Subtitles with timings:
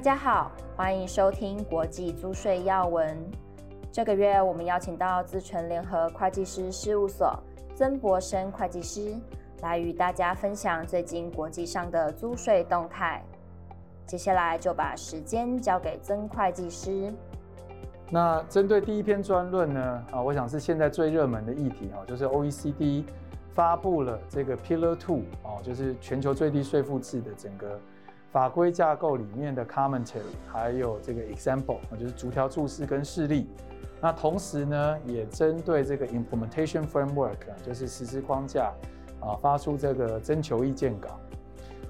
[0.00, 3.18] 大家好，欢迎收听国际租税要闻。
[3.92, 7.38] 这个月我们邀请到自诚联合会计师事务所
[7.74, 9.14] 曾博生会计师
[9.60, 13.22] 来与大家分享最近国际上的租税动态。
[14.06, 17.12] 接下来就把时间交给曾会计师。
[18.08, 23.04] 那针对第一篇专论呢，啊，我想是现在最热门的议题哦，就是 OECD
[23.52, 27.78] 发布了这个 Pillar Two 哦，就是全球最低税负制的整个。
[28.32, 33.48] 法规架构里面的 commentary，还有这个 example，就是逐条注释跟事例。
[34.00, 38.72] 那同时呢，也针对这个 implementation framework，就是实施框架
[39.20, 41.18] 啊，发出这个征求意见稿。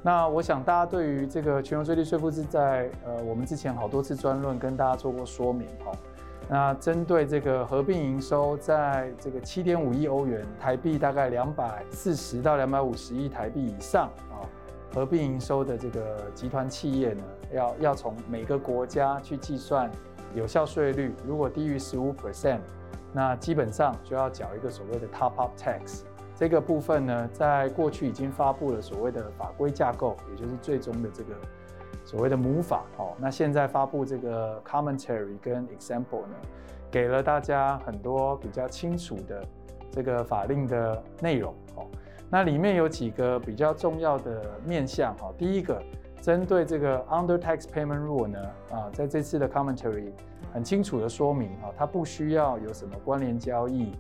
[0.02, 5.92] 那我想大家对于这个全球最低税负制，在呃我们之前好多次专论跟大家做过说明哈。
[6.48, 14.42] 那针对这个合并营收，在这个七点五亿欧元台币，大概两百四十到两百五十亿台币以上啊。
[14.92, 19.90] 合并营收的这个集团企业呢，要要从每个国家去计算
[20.34, 22.60] 有效税率，如果低于十五 percent，
[23.12, 26.02] 那基本上就要缴一个所谓的 top up tax。
[26.34, 31.34] 这个部分呢，在过去已经发布了所谓的法规架构，也就是最终的这个
[32.04, 33.12] 所谓的母法哦。
[33.18, 36.36] 那现在发布这个 commentary 跟 example 呢，
[36.90, 39.44] 给了大家很多比较清楚的
[39.92, 41.84] 这个法令的内容哦。
[42.32, 45.82] 那里面有几个比较重要的面向哈，第一个
[46.20, 48.38] 针对这个 under tax payment rule 呢，
[48.70, 50.12] 啊，在这次的 commentary
[50.52, 53.90] 很清楚的说明哈，它不需要有什么关联交易，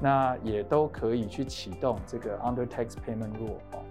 [0.00, 3.82] 那也都可以去启动这个 under tax payment rule 哦。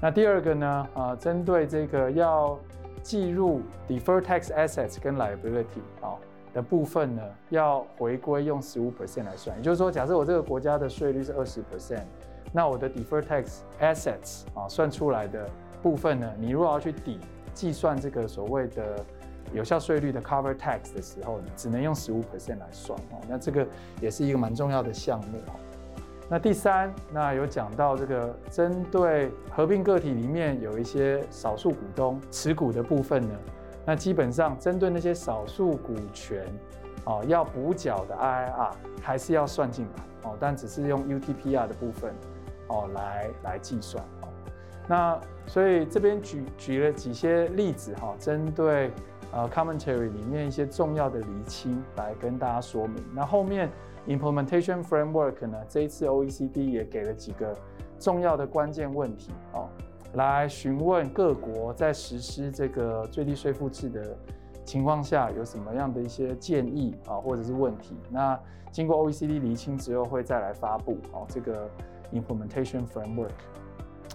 [0.00, 2.56] 那第二个呢，啊，针对这个要
[3.02, 6.14] 计入 deferred tax assets 跟 liability 啊
[6.52, 12.04] 的部分呢，要回归用十五 percent 来算，也就是说，假设我这个国家的税率是二十 percent。
[12.56, 15.50] 那我的 deferred tax assets 啊，算出来的
[15.82, 17.18] 部分呢，你如果要去抵
[17.52, 19.04] 计算这个所谓的
[19.52, 23.18] 有效税率的 cover tax 的时候呢，只能用十五 percent 来算哦。
[23.28, 23.66] 那这个
[24.00, 25.58] 也是一个蛮重要的项目哦。
[26.30, 33.34] 那第三，那有讲到这个针对合并个体里面有一些少数股东持股的部分呢，
[33.84, 36.46] 那基本上针对那些少数股权
[37.04, 38.70] 哦要补缴的 IIR
[39.02, 42.14] 还是要算进来哦，但只是用 UTPR 的部分。
[42.68, 44.28] 哦，来来计算哦，
[44.88, 48.90] 那所以这边举举了几些例子哈，针对
[49.32, 52.96] 呃 commentary 里面一些重要的厘清来跟大家说明。
[53.14, 53.70] 那后面
[54.08, 57.54] implementation framework 呢，这一次 OECD 也给了几个
[57.98, 59.68] 重要的关键问题哦，
[60.14, 64.16] 来询问各国在实施这个最低税负制的
[64.64, 67.94] 情况下有什么样的一些建议啊，或者是问题。
[68.10, 68.38] 那
[68.72, 71.68] 经过 OECD 厘清之后，会再来发布哦这个。
[72.14, 73.30] Implementation framework，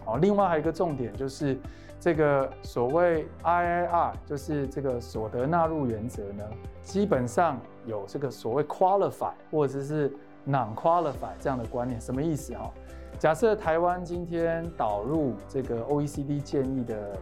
[0.06, 1.60] 哦，另外还有一个重点就是
[2.00, 6.44] 这个所谓 IIR，就是这个所得纳入原则呢，
[6.82, 10.09] 基本上有这个所谓 qualify 或者是
[10.48, 12.72] non-qualify 这样的观念，什么意思哈？
[13.20, 17.18] 假设台湾今天导入这个 OECD 建议的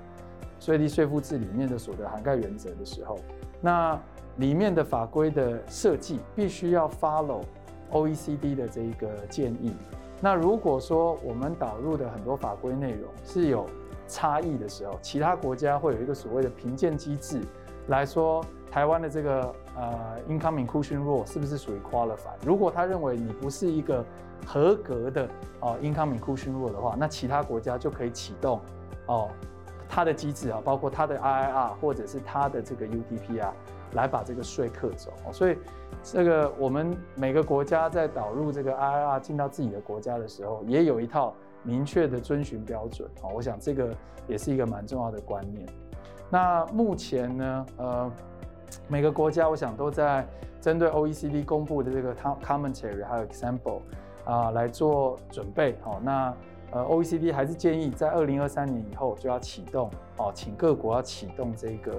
[0.60, 3.18] 税率税负制里面的所得涵盖原则的时候，
[3.60, 4.00] 那
[4.36, 7.42] 里面的法规的设计必须要 follow
[7.92, 9.74] OECD 的这一个建议。
[10.20, 13.68] 那如果说我们导入的很多法规内容是有
[14.08, 17.42] 差异的时候，其他国家会有一个所谓的评鉴机制
[17.88, 22.34] 来说，台湾的这个呃 income inclusion rule 是不是属于 qualify？
[22.46, 24.04] 如果他认为你不是一个
[24.46, 25.30] 合格的
[25.60, 28.60] 哦 income inclusion rule 的话，那其他国家就可以启动
[29.06, 29.30] 哦
[29.88, 33.54] 它的机制啊，包括它的 IIR 或者是它的这个 UTP 啊。
[33.94, 35.58] 来把这个税课走，所以
[36.03, 41.34] 这个我们每个国家在导入这个 IRR 进到自己的国家的时候，也有一套
[41.64, 43.31] 明确的遵循标准啊。
[43.34, 43.96] 我想这个
[44.28, 45.66] 也是一个蛮重要的观念。
[46.30, 48.12] 那目前呢，呃，
[48.90, 50.28] 每个国家我想都在
[50.59, 53.80] 针对 OECD 公布的这个 commentary 还有 example
[54.25, 55.78] 啊来做准备。
[55.81, 56.34] 好，那
[56.72, 61.94] 呃 OECD 还是建议在二零二三年以后就要启动哦，请各国要启动这个。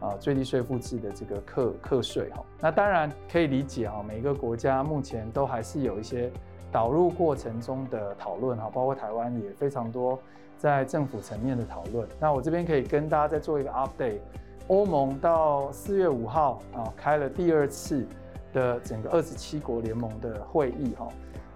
[0.00, 6.30] 啊，最低税负制的这个课课税哈，那当然可以理解哈，每个国家目前都还是有一些
[6.72, 10.18] 导入过程中的讨论哈，包括台湾也非常多
[10.56, 12.08] 在政府层面的讨论。
[12.18, 14.20] 那我这边可以跟大家再做一个 update，
[14.68, 18.06] 欧盟到四月五号啊开了第二次
[18.54, 21.08] 的整个二十七国联盟的会议哈，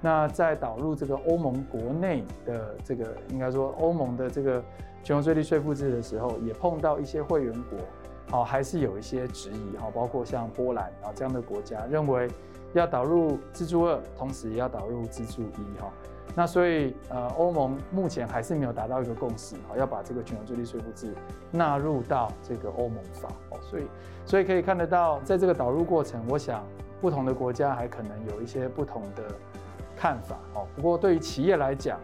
[0.03, 4.63] 那在导入这个欧盟国内的这个应该说欧盟的这个
[5.03, 7.79] 全球最低税负制的时候，也碰到一些会员国。
[8.35, 12.29] 哦，还是有一些质疑哈，包括像波兰啊这样的国家认为
[12.73, 15.89] 要导入支柱二，同时也要导入支柱一哈。
[16.35, 21.15] 那所以呃，欧盟目前还是没有达到一个共识，哈，要把这个全球最低税负制
[21.53, 23.59] 纳入到这个欧盟法哦。
[23.63, 23.85] 所以
[24.27, 26.67] 所以可以看得到，在这个导入过程，我想
[27.01, 29.23] 不同的国家还可能有一些不同的
[29.97, 30.67] 看法哦。
[30.75, 32.01] 不过对于企业来讲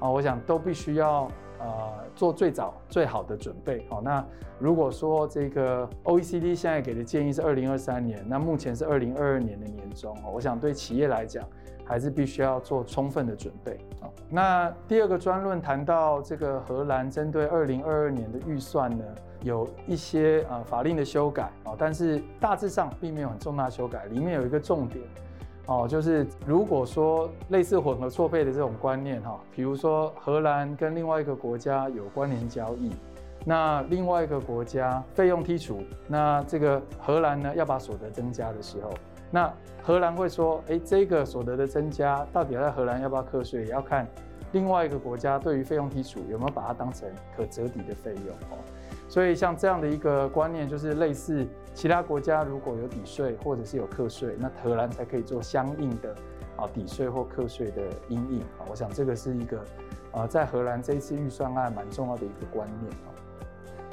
[0.00, 1.30] 啊，我想都必须要。
[1.64, 3.86] 呃，做最早最好的准备。
[3.88, 4.22] 好，那
[4.58, 11.42] 如果说这个 OECD 现在给的建议是二零二三年，那目前是二零二二年的年中，我想对企业来讲，
[11.82, 13.78] 还是必须要做充分的准备。
[13.98, 19.02] 好，那第二个专论谈到这个荷兰针对二零二二年的预算呢，
[19.40, 25.02] 有一些呃法令的修改啊，但是大致上并没有很重大修改，里面有一个重点。
[25.66, 32.90] 哦，就是如果说类似混合错配的这种观念哈，比如说荷兰跟另外一个国家有关联交易，
[33.46, 38.92] 那另外一个国家费用剔除，那这个荷兰呢要把所得增加的时候，
[39.30, 39.50] 那
[39.82, 44.06] 荷兰会说，哎，这个所得的增加到底在荷兰要不要课税，也要看
[44.52, 48.58] 另外一个国家对于费用剔除有没有把它当成可折抵的费用哦。
[49.06, 56.14] 所以像这样的一个观念，就是类似其他国家如果有抵税或者是有课税，那荷兰才可以做相应的
[56.56, 58.66] 啊抵税或课税的因应啊。
[58.68, 59.60] 我想这个是一个
[60.10, 63.08] 啊在荷兰这一次预算案蛮重要的一个观念啊。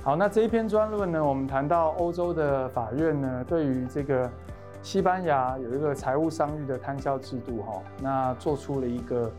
[0.03, 4.27] 好，那这一篇专论呢，我们谈到欧洲的法院呢，对于这个
[4.81, 9.31] 西班牙有一个财务商誉的摊销制度哈，那做出了一个。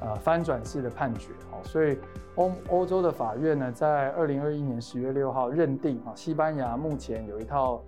[0.00, 1.98] 呃，翻转式的判决，哦，所以
[2.36, 7.82] 欧欧洲的法院呢，在二零二一年十月六号认定，啊，西班牙目前有一套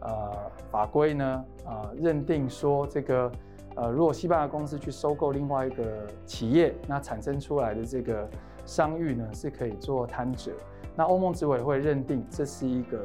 [0.00, 0.32] 呃
[0.70, 3.32] 法规呢，呃，认定说这个，
[3.74, 8.28] 呃，如果西班牙公司去收购另外一个企业，那产生出来的这个
[8.64, 10.52] 商誉呢，是可以做摊折。
[10.94, 13.00] 那欧盟执委会认定这是一个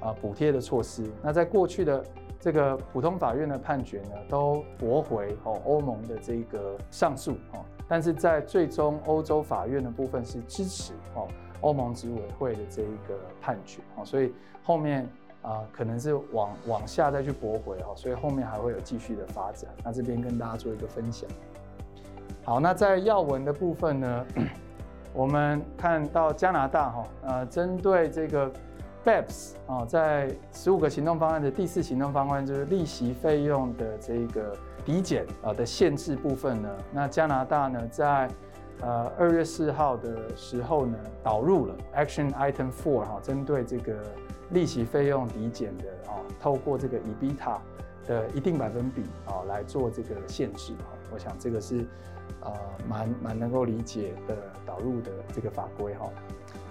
[0.00, 1.02] 啊补贴的措施。
[1.22, 2.04] 那在过去的
[2.42, 7.64] 这个普通法院的判决呢，都驳回哦欧盟的这个上诉，哦。
[7.86, 11.28] 但是在最终欧洲法院的部分是支持哦
[11.60, 14.34] 欧盟执委会的这一个判决哦，所以
[14.64, 15.08] 后面
[15.42, 19.70] 啊可能是往往下再去驳回哦，所以后面还会有继续的发展。
[19.84, 21.30] 那这边跟大家做一个分享。
[22.42, 24.26] 好，那在要闻的部分呢，
[25.14, 28.50] 我们看到加拿大哈呃针对这个
[29.04, 34.56] BEPS 啊，在十五个行动方案的第四行动方案就是利息费用的这个。
[34.84, 38.28] 抵减啊的限制部分呢，那加拿大呢在
[38.80, 44.02] 呃二月四号的时候呢导入了 Action Item Four 哈，针对这个
[44.50, 47.58] 利息费用抵减的啊，透过这个 EBITA
[48.08, 51.86] 的一定百分比啊来做这个限制哈，我想这个是
[52.40, 52.52] 呃
[52.88, 56.10] 蛮蛮能够理解的导入的这个法规哈。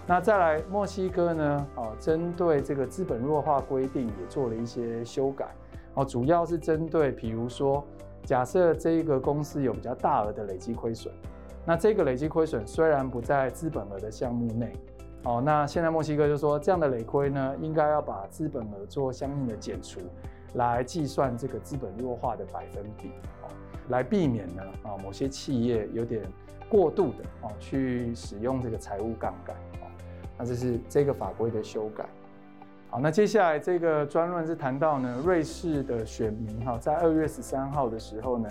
[0.08, 5.48] 那再来墨西哥呢啊，针对这个资本弱化规定也做了一些修改。
[5.94, 7.86] 哦，主要是针对，比如说，
[8.24, 11.14] 假设这一个公司有比较大额的累积亏损，
[11.66, 14.74] 那这个累积亏损虽然不在资本额的项目内，
[15.24, 20.00] 哦，那现在墨西哥就说这样的累亏呢，应该要把资本额做相应的减除，
[20.54, 23.10] 来计算这个资本弱化的百分比，
[23.44, 23.52] 哦，
[23.90, 26.24] 来避免呢，啊，某些企业有点
[26.70, 29.56] 过度的哦去使用这个财务杠杆，
[30.42, 32.04] 那这是这个法规的修改。
[32.90, 38.50] 好，那接下来这个专论是谈到呢，瑞士的选民哈，在二月十三号的时候呢，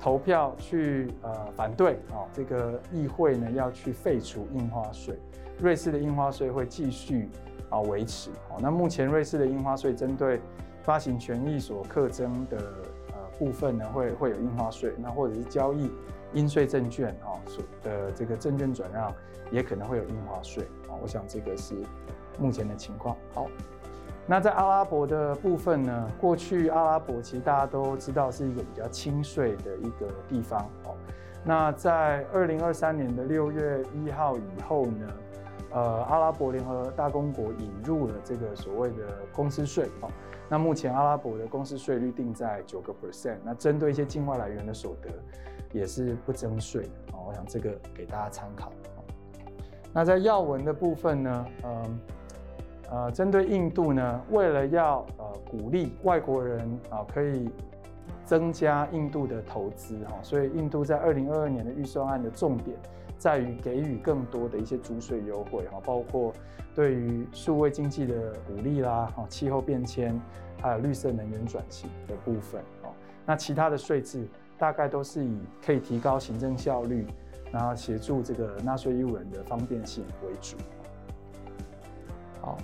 [0.00, 5.18] 投票去呃反对啊，这个议会呢要去废除印花税，
[5.60, 7.28] 瑞士的印花税会继续
[7.70, 8.30] 啊维持。
[8.48, 10.40] 好，那目前瑞士的印花税针对
[10.82, 12.56] 发行权益所课征的
[13.08, 15.90] 呃部分呢，会会有印花税，那或者是交易
[16.34, 19.14] 应税证券啊所的这个证券转让
[19.50, 21.74] 也可能会有印花税啊，我想这个是。
[22.38, 23.46] 目前的情况好，
[24.26, 26.10] 那在阿拉伯的部分呢？
[26.20, 30.94] 过去阿拉伯其实大家都知道是一个比较轻税的一个地方哦。
[31.42, 35.08] 那在二零二三年的六月一号以后呢，
[35.70, 38.96] 呃，阿拉伯联合大公国引入了这个所谓的
[39.32, 40.10] 公司税哦。
[40.46, 45.08] 那目前阿拉伯的公司税率定在九个 percent，那针对一些境外来源的所得
[45.72, 47.24] 也是不征税的哦。
[47.28, 48.72] 我想这个给大家参考。
[49.92, 51.98] 那在要闻的部分呢，嗯。
[52.88, 57.50] 呃，针对印度呢，为了要呃鼓励外国人啊、可以
[58.24, 62.76] 增加印度的投资哈，所以印度在二零二二年的预算案的重点
[63.18, 66.32] 在于给予更多的一些租税优惠哈，包括
[66.76, 70.16] 对于数位经济的鼓励啦，哈，气候变迁
[70.62, 72.90] 还有绿色能源转型的部分哦。
[73.24, 77.06] 那其他的税制大概都是以可以提高行政效率，
[77.52, 80.56] 然后协助这个纳税义务人的方便性为主。
[82.40, 82.58] 好。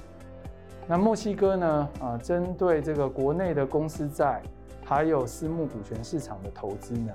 [0.89, 1.89] 那墨西哥呢？
[2.01, 4.43] 啊，针对这个国内的公司债，
[4.85, 7.13] 还有私募股权市场的投资呢，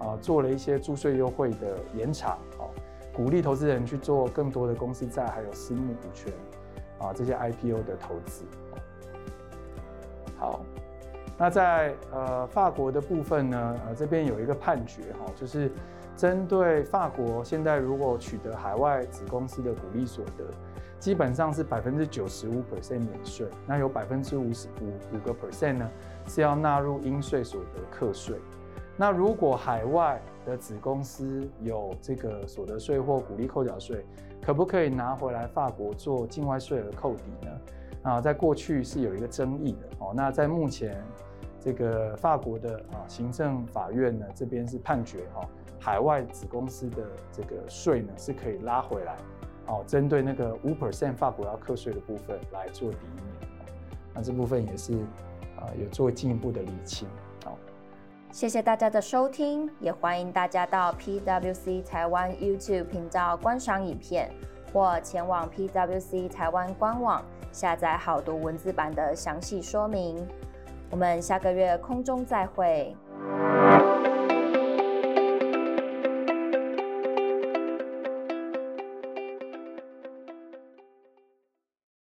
[0.00, 2.68] 啊做了一些注税优惠的延长，哦，
[3.14, 6.32] 鼓励投资人去做更多的公司债还有私募股权
[6.98, 8.42] 啊这些 IPO 的投资。
[10.36, 10.60] 好，
[11.36, 15.70] 那在呃法国的部分呢，呃这边有一个判决哈，就是
[16.16, 20.44] 针对法国现在如果取得海外子公司的股利所得。
[21.00, 25.90] 基本上是百分之九十五 percent 免税，那有百分之五十五五个 percent 呢
[26.26, 28.36] 是要纳入应税所得课税。
[28.96, 34.02] 那如果海外的子公司有这个所得税或股利扣缴税，
[34.40, 37.52] 可不可以拿回来法国做境外税额扣抵呢？
[38.04, 40.12] 啊，在过去是有一个争议的哦。
[40.14, 41.02] 那在目前
[41.58, 45.48] 这个法国的啊行政法院呢这边是判决哈，
[45.80, 49.16] 海外子公司的这个税呢是可以拉回来。
[49.66, 53.50] 哦，针对那个五 percent 法国要课税的部分来做抵免，
[54.12, 54.92] 那这部分也是
[55.56, 57.08] 啊有做进一步的厘清。
[57.42, 57.56] 好，
[58.30, 64.30] 谢谢大家的收听，也欢迎大家到 PWC 台湾 YouTube 频道观赏影片，
[64.74, 70.26] 或前往 PWC 台湾官网下载好读文字版的详细说明。
[70.90, 72.92] 我们下个月空中再会。